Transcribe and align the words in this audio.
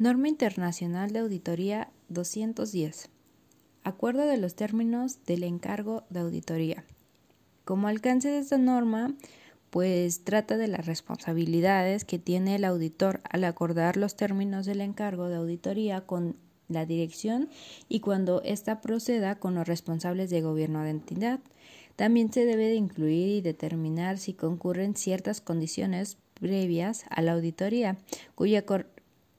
Norma 0.00 0.28
Internacional 0.28 1.10
de 1.10 1.18
Auditoría 1.18 1.90
210. 2.08 3.08
Acuerdo 3.82 4.26
de 4.26 4.36
los 4.36 4.54
términos 4.54 5.24
del 5.26 5.42
encargo 5.42 6.04
de 6.08 6.20
auditoría. 6.20 6.84
Como 7.64 7.88
alcance 7.88 8.28
de 8.28 8.38
esta 8.38 8.58
norma, 8.58 9.12
pues 9.70 10.22
trata 10.22 10.56
de 10.56 10.68
las 10.68 10.86
responsabilidades 10.86 12.04
que 12.04 12.20
tiene 12.20 12.54
el 12.54 12.64
auditor 12.64 13.20
al 13.28 13.42
acordar 13.42 13.96
los 13.96 14.14
términos 14.14 14.66
del 14.66 14.82
encargo 14.82 15.28
de 15.28 15.34
auditoría 15.34 16.02
con 16.02 16.36
la 16.68 16.86
dirección 16.86 17.48
y 17.88 17.98
cuando 17.98 18.40
ésta 18.44 18.80
proceda 18.80 19.40
con 19.40 19.56
los 19.56 19.66
responsables 19.66 20.30
de 20.30 20.42
gobierno 20.42 20.84
de 20.84 20.90
entidad. 20.90 21.40
También 21.96 22.32
se 22.32 22.44
debe 22.44 22.68
de 22.68 22.76
incluir 22.76 23.30
y 23.30 23.40
determinar 23.40 24.18
si 24.18 24.32
concurren 24.32 24.94
ciertas 24.94 25.40
condiciones 25.40 26.18
previas 26.34 27.04
a 27.10 27.20
la 27.20 27.32
auditoría, 27.32 27.96
cuya 28.36 28.64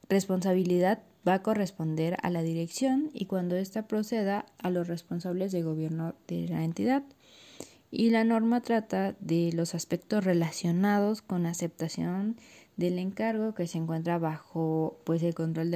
responsabilidad 0.09 1.03
va 1.27 1.35
a 1.35 1.43
corresponder 1.43 2.17
a 2.21 2.29
la 2.29 2.41
dirección 2.41 3.11
y 3.13 3.25
cuando 3.25 3.55
ésta 3.55 3.87
proceda 3.87 4.45
a 4.57 4.69
los 4.69 4.87
responsables 4.87 5.51
de 5.51 5.61
gobierno 5.61 6.15
de 6.27 6.47
la 6.47 6.63
entidad. 6.63 7.03
Y 7.91 8.09
la 8.09 8.23
norma 8.23 8.61
trata 8.61 9.15
de 9.19 9.51
los 9.53 9.73
aspectos 9.75 10.23
relacionados 10.23 11.21
con 11.21 11.45
aceptación 11.45 12.37
del 12.77 12.99
encargo 12.99 13.53
que 13.53 13.67
se 13.67 13.77
encuentra 13.77 14.17
bajo 14.19 14.99
pues 15.03 15.23
el 15.23 15.33
control 15.33 15.71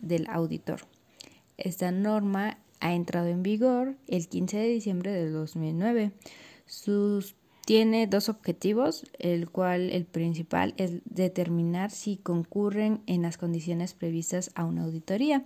del 0.00 0.26
auditor. 0.28 0.80
Esta 1.56 1.90
norma 1.92 2.58
ha 2.80 2.94
entrado 2.94 3.28
en 3.28 3.42
vigor 3.42 3.96
el 4.08 4.28
15 4.28 4.56
de 4.58 4.68
diciembre 4.68 5.12
de 5.12 5.30
2009. 5.30 6.12
Sus 6.66 7.36
tiene 7.64 8.06
dos 8.06 8.28
objetivos, 8.28 9.04
el 9.18 9.48
cual 9.48 9.90
el 9.90 10.04
principal 10.04 10.74
es 10.76 11.00
determinar 11.04 11.90
si 11.90 12.16
concurren 12.16 13.02
en 13.06 13.22
las 13.22 13.38
condiciones 13.38 13.94
previstas 13.94 14.50
a 14.54 14.64
una 14.64 14.84
auditoría. 14.84 15.44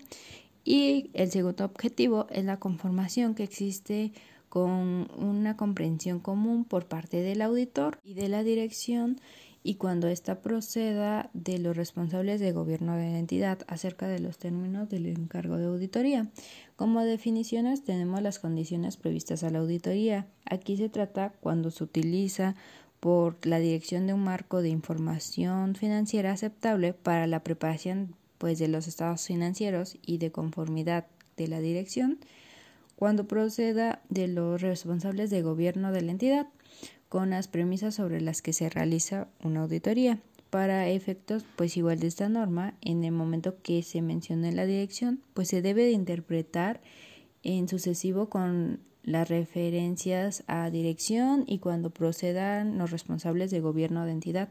Y 0.65 1.11
el 1.15 1.30
segundo 1.30 1.65
objetivo 1.65 2.27
es 2.31 2.45
la 2.45 2.58
conformación 2.58 3.34
que 3.34 3.45
existe 3.45 4.12
con 4.56 5.10
una 5.18 5.54
comprensión 5.58 6.18
común 6.18 6.64
por 6.64 6.86
parte 6.86 7.20
del 7.20 7.42
auditor 7.42 7.98
y 8.02 8.14
de 8.14 8.30
la 8.30 8.42
dirección 8.42 9.20
y 9.62 9.74
cuando 9.74 10.08
ésta 10.08 10.40
proceda 10.40 11.28
de 11.34 11.58
los 11.58 11.76
responsables 11.76 12.40
de 12.40 12.52
gobierno 12.52 12.96
de 12.96 13.10
la 13.10 13.18
entidad 13.18 13.58
acerca 13.68 14.08
de 14.08 14.18
los 14.18 14.38
términos 14.38 14.88
del 14.88 15.08
encargo 15.08 15.58
de 15.58 15.66
auditoría. 15.66 16.28
Como 16.74 17.04
definiciones 17.04 17.84
tenemos 17.84 18.22
las 18.22 18.38
condiciones 18.38 18.96
previstas 18.96 19.44
a 19.44 19.50
la 19.50 19.58
auditoría. 19.58 20.27
Aquí 20.46 20.78
se 20.78 20.88
trata 20.88 21.34
cuando 21.42 21.70
se 21.70 21.84
utiliza 21.84 22.54
por 22.98 23.36
la 23.44 23.58
dirección 23.58 24.06
de 24.06 24.14
un 24.14 24.24
marco 24.24 24.62
de 24.62 24.70
información 24.70 25.74
financiera 25.74 26.32
aceptable 26.32 26.94
para 26.94 27.27
la 27.27 27.44
preparación 27.44 28.14
pues 28.38 28.58
de 28.58 28.68
los 28.68 28.88
estados 28.88 29.27
financieros 29.27 29.98
y 30.00 30.16
de 30.16 30.32
conformidad 30.32 31.08
de 31.36 31.46
la 31.46 31.60
dirección 31.60 32.20
cuando 32.97 33.28
proceda 33.28 34.02
de 34.08 34.27
los 34.27 34.61
responsables 34.61 35.30
de 35.30 35.42
gobierno 35.42 35.92
de 35.92 36.02
la 36.02 36.12
entidad 36.12 36.48
con 37.08 37.30
las 37.30 37.48
premisas 37.48 37.94
sobre 37.94 38.20
las 38.20 38.42
que 38.42 38.52
se 38.52 38.69
realiza 38.69 39.28
una 39.42 39.61
auditoría. 39.62 40.20
Para 40.50 40.89
efectos, 40.89 41.44
pues 41.56 41.77
igual 41.77 41.98
de 41.98 42.06
esta 42.06 42.28
norma, 42.28 42.74
en 42.80 43.05
el 43.05 43.12
momento 43.12 43.56
que 43.62 43.83
se 43.83 44.00
mencione 44.00 44.52
la 44.52 44.64
dirección, 44.64 45.20
pues 45.34 45.48
se 45.48 45.62
debe 45.62 45.84
de 45.84 45.92
interpretar 45.92 46.80
en 47.42 47.69
sucesivo 47.69 48.28
con 48.28 48.80
las 49.02 49.28
referencias 49.28 50.42
a 50.47 50.69
dirección 50.70 51.44
y 51.47 51.58
cuando 51.58 51.91
procedan 51.91 52.78
los 52.78 52.91
responsables 52.91 53.50
de 53.50 53.61
gobierno 53.61 54.05
de 54.05 54.12
entidad. 54.12 54.48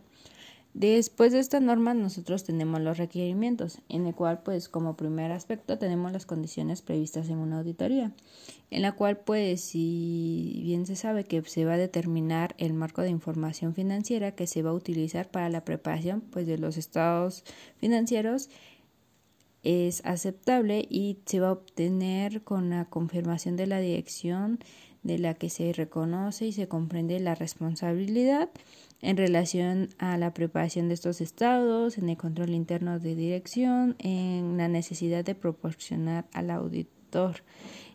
Después 0.75 1.31
de 1.31 1.39
esta 1.39 1.61
norma 1.61 1.93
nosotros 1.93 2.43
tenemos 2.43 2.81
los 2.81 2.97
requerimientos, 2.97 3.79
en 3.87 4.07
el 4.07 4.13
cual 4.13 4.43
pues 4.43 4.67
como 4.67 4.97
primer 4.97 5.31
aspecto 5.31 5.77
tenemos 5.77 6.11
las 6.11 6.25
condiciones 6.25 6.81
previstas 6.81 7.29
en 7.29 7.37
una 7.37 7.59
auditoría, 7.59 8.11
en 8.71 8.81
la 8.81 8.91
cual 8.91 9.15
pues 9.15 9.61
si 9.61 10.59
bien 10.63 10.85
se 10.85 10.97
sabe 10.97 11.23
que 11.23 11.41
se 11.43 11.63
va 11.63 11.75
a 11.75 11.77
determinar 11.77 12.55
el 12.57 12.73
marco 12.73 13.03
de 13.03 13.09
información 13.09 13.73
financiera 13.73 14.35
que 14.35 14.47
se 14.47 14.63
va 14.63 14.71
a 14.71 14.73
utilizar 14.73 15.31
para 15.31 15.49
la 15.49 15.63
preparación 15.63 16.19
pues 16.19 16.45
de 16.45 16.57
los 16.57 16.75
estados 16.75 17.45
financieros 17.77 18.49
es 19.63 20.05
aceptable 20.05 20.85
y 20.89 21.19
se 21.25 21.39
va 21.39 21.47
a 21.47 21.53
obtener 21.53 22.43
con 22.43 22.69
la 22.69 22.83
confirmación 22.83 23.55
de 23.55 23.67
la 23.67 23.79
dirección 23.79 24.59
de 25.05 25.19
la 25.19 25.35
que 25.35 25.49
se 25.49 25.71
reconoce 25.71 26.47
y 26.47 26.51
se 26.51 26.67
comprende 26.67 27.19
la 27.19 27.35
responsabilidad 27.35 28.49
en 29.01 29.17
relación 29.17 29.89
a 29.99 30.17
la 30.17 30.33
preparación 30.33 30.87
de 30.87 30.95
estos 30.95 31.21
estados, 31.21 31.99
en 31.99 32.09
el 32.09 32.17
control 32.17 32.49
interno 32.49 32.99
de 32.99 33.13
dirección, 33.13 33.95
en 33.99 34.57
la 34.57 34.67
necesidad 34.67 35.23
de 35.23 35.35
proporcionar 35.35 36.25
al 36.33 36.49
auditor. 36.49 37.43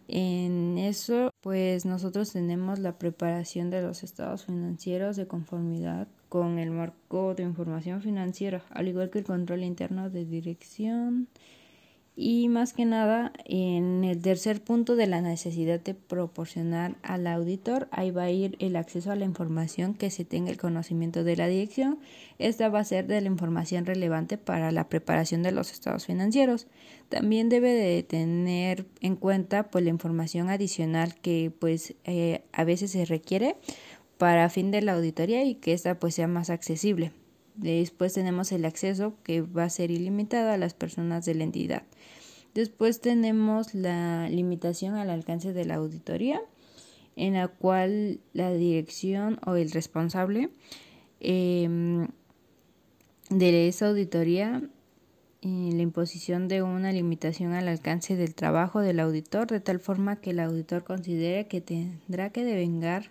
En 0.06 0.78
eso, 0.78 1.30
pues 1.40 1.84
nosotros 1.84 2.32
tenemos 2.32 2.78
la 2.78 2.96
preparación 2.96 3.70
de 3.70 3.82
los 3.82 4.04
estados 4.04 4.46
financieros 4.46 5.16
de 5.16 5.26
conformidad 5.26 6.06
con 6.28 6.60
el 6.60 6.70
marco 6.70 7.34
de 7.34 7.42
información 7.42 8.02
financiera, 8.02 8.64
al 8.70 8.86
igual 8.86 9.10
que 9.10 9.18
el 9.18 9.24
control 9.24 9.64
interno 9.64 10.10
de 10.10 10.24
dirección 10.24 11.28
y 12.22 12.50
más 12.50 12.74
que 12.74 12.84
nada 12.84 13.32
en 13.46 14.04
el 14.04 14.20
tercer 14.20 14.62
punto 14.62 14.94
de 14.94 15.06
la 15.06 15.22
necesidad 15.22 15.80
de 15.80 15.94
proporcionar 15.94 16.96
al 17.02 17.26
auditor, 17.26 17.88
ahí 17.92 18.10
va 18.10 18.24
a 18.24 18.30
ir 18.30 18.56
el 18.58 18.76
acceso 18.76 19.10
a 19.10 19.16
la 19.16 19.24
información 19.24 19.94
que 19.94 20.10
se 20.10 20.26
tenga 20.26 20.50
el 20.50 20.58
conocimiento 20.58 21.24
de 21.24 21.36
la 21.36 21.46
dirección. 21.46 21.98
Esta 22.38 22.68
va 22.68 22.80
a 22.80 22.84
ser 22.84 23.06
de 23.06 23.22
la 23.22 23.26
información 23.26 23.86
relevante 23.86 24.36
para 24.36 24.70
la 24.70 24.90
preparación 24.90 25.42
de 25.42 25.52
los 25.52 25.72
estados 25.72 26.04
financieros. 26.04 26.66
También 27.08 27.48
debe 27.48 27.72
de 27.72 28.02
tener 28.02 28.84
en 29.00 29.16
cuenta 29.16 29.70
pues 29.70 29.82
la 29.82 29.88
información 29.88 30.50
adicional 30.50 31.14
que 31.14 31.50
pues 31.58 31.94
eh, 32.04 32.42
a 32.52 32.64
veces 32.64 32.90
se 32.90 33.06
requiere 33.06 33.56
para 34.18 34.50
fin 34.50 34.70
de 34.70 34.82
la 34.82 34.92
auditoría 34.92 35.42
y 35.44 35.54
que 35.54 35.72
esta 35.72 35.98
pues 35.98 36.16
sea 36.16 36.28
más 36.28 36.50
accesible. 36.50 37.12
Después 37.60 38.14
tenemos 38.14 38.52
el 38.52 38.64
acceso 38.64 39.14
que 39.22 39.42
va 39.42 39.64
a 39.64 39.70
ser 39.70 39.90
ilimitado 39.90 40.50
a 40.50 40.56
las 40.56 40.72
personas 40.72 41.26
de 41.26 41.34
la 41.34 41.44
entidad. 41.44 41.82
Después 42.54 43.02
tenemos 43.02 43.74
la 43.74 44.30
limitación 44.30 44.94
al 44.94 45.10
alcance 45.10 45.52
de 45.52 45.66
la 45.66 45.74
auditoría, 45.74 46.40
en 47.16 47.34
la 47.34 47.48
cual 47.48 48.20
la 48.32 48.50
dirección 48.52 49.38
o 49.44 49.56
el 49.56 49.70
responsable 49.72 50.48
em, 51.20 52.08
de 53.28 53.68
esa 53.68 53.88
auditoría 53.88 54.62
y 55.42 55.72
la 55.72 55.82
imposición 55.82 56.48
de 56.48 56.62
una 56.62 56.92
limitación 56.92 57.52
al 57.52 57.68
alcance 57.68 58.16
del 58.16 58.34
trabajo 58.34 58.80
del 58.80 59.00
auditor 59.00 59.48
de 59.48 59.60
tal 59.60 59.80
forma 59.80 60.16
que 60.16 60.30
el 60.30 60.40
auditor 60.40 60.82
considere 60.82 61.46
que 61.46 61.60
tendrá 61.60 62.30
que 62.30 62.42
devengar 62.42 63.10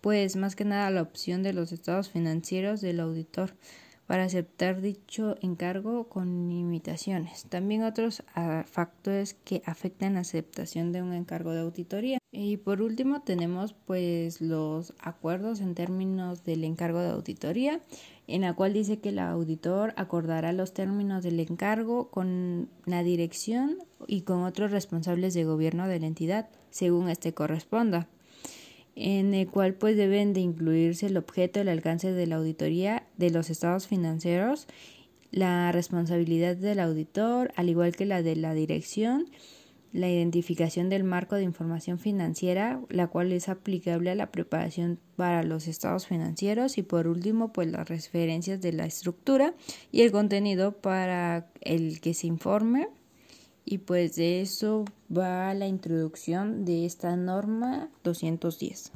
pues 0.00 0.36
más 0.36 0.54
que 0.56 0.64
nada 0.64 0.90
la 0.90 1.02
opción 1.02 1.42
de 1.42 1.52
los 1.52 1.72
estados 1.72 2.10
financieros 2.10 2.80
del 2.80 3.00
auditor 3.00 3.54
para 4.06 4.24
aceptar 4.24 4.80
dicho 4.80 5.36
encargo 5.40 6.08
con 6.08 6.48
limitaciones. 6.48 7.44
También 7.48 7.84
otros 7.84 8.22
ah, 8.34 8.64
factores 8.66 9.34
que 9.34 9.62
afectan 9.64 10.14
la 10.14 10.20
aceptación 10.20 10.92
de 10.92 11.02
un 11.02 11.12
encargo 11.14 11.52
de 11.52 11.60
auditoría. 11.60 12.18
Y 12.30 12.58
por 12.58 12.82
último 12.82 13.22
tenemos 13.22 13.72
pues 13.72 14.40
los 14.40 14.92
acuerdos 14.98 15.60
en 15.60 15.74
términos 15.74 16.44
del 16.44 16.64
encargo 16.64 16.98
de 16.98 17.10
auditoría, 17.10 17.80
en 18.26 18.42
la 18.42 18.54
cual 18.54 18.72
dice 18.72 18.98
que 18.98 19.10
el 19.10 19.20
auditor 19.20 19.94
acordará 19.96 20.52
los 20.52 20.74
términos 20.74 21.22
del 21.22 21.40
encargo 21.40 22.10
con 22.10 22.68
la 22.84 23.02
dirección 23.02 23.78
y 24.06 24.22
con 24.22 24.42
otros 24.42 24.70
responsables 24.70 25.32
de 25.34 25.44
gobierno 25.44 25.88
de 25.88 26.00
la 26.00 26.06
entidad, 26.06 26.48
según 26.70 27.08
este 27.08 27.32
corresponda 27.32 28.08
en 28.96 29.34
el 29.34 29.48
cual 29.48 29.74
pues 29.74 29.96
deben 29.96 30.32
de 30.32 30.40
incluirse 30.40 31.06
el 31.06 31.16
objeto, 31.16 31.60
el 31.60 31.68
alcance 31.68 32.12
de 32.12 32.26
la 32.26 32.36
auditoría 32.36 33.03
de 33.16 33.30
los 33.30 33.50
estados 33.50 33.86
financieros, 33.86 34.66
la 35.30 35.72
responsabilidad 35.72 36.56
del 36.56 36.80
auditor, 36.80 37.52
al 37.56 37.68
igual 37.68 37.96
que 37.96 38.04
la 38.04 38.22
de 38.22 38.36
la 38.36 38.54
dirección, 38.54 39.30
la 39.92 40.08
identificación 40.08 40.88
del 40.88 41.04
marco 41.04 41.36
de 41.36 41.42
información 41.42 41.98
financiera, 41.98 42.80
la 42.88 43.06
cual 43.06 43.30
es 43.32 43.48
aplicable 43.48 44.10
a 44.10 44.16
la 44.16 44.32
preparación 44.32 44.98
para 45.16 45.44
los 45.44 45.68
estados 45.68 46.06
financieros 46.06 46.78
y 46.78 46.82
por 46.82 47.06
último 47.06 47.52
pues 47.52 47.70
las 47.70 47.88
referencias 47.88 48.60
de 48.60 48.72
la 48.72 48.86
estructura 48.86 49.54
y 49.92 50.02
el 50.02 50.10
contenido 50.10 50.72
para 50.72 51.48
el 51.60 52.00
que 52.00 52.14
se 52.14 52.26
informe 52.26 52.88
y 53.64 53.78
pues 53.78 54.16
de 54.16 54.40
eso 54.40 54.84
va 55.16 55.54
la 55.54 55.66
introducción 55.66 56.64
de 56.64 56.84
esta 56.86 57.16
norma 57.16 57.88
210. 58.02 58.92